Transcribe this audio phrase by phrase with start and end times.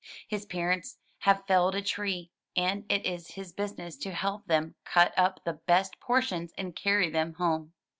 [0.27, 5.13] His parents have felled a tree, and it is his business to help them cut
[5.15, 7.73] up the best portions and carry them home.